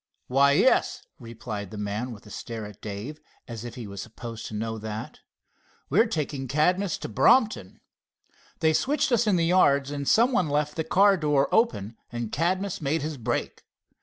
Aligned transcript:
"Why, 0.25 0.53
yes," 0.53 1.03
replied 1.19 1.69
the 1.69 1.77
man, 1.77 2.11
with 2.11 2.25
a 2.25 2.31
stare 2.31 2.65
at 2.65 2.81
Dave 2.81 3.19
as 3.47 3.63
if 3.63 3.75
he 3.75 3.85
supposed 3.95 4.47
he 4.47 4.55
knew 4.55 4.79
that. 4.79 5.19
"We're 5.91 6.07
taking 6.07 6.47
Cadmus 6.47 6.97
to 7.01 7.07
Brompton. 7.07 7.81
They 8.61 8.73
switched 8.73 9.11
us 9.11 9.27
in 9.27 9.35
the 9.35 9.45
yards, 9.45 9.91
and 9.91 10.07
some 10.07 10.31
one 10.31 10.49
left 10.49 10.75
the 10.75 10.83
car 10.83 11.17
door 11.17 11.47
open, 11.53 11.97
and 12.11 12.31
Cadmus 12.31 12.81
made 12.81 13.03
his 13.03 13.17
break." 13.17 13.61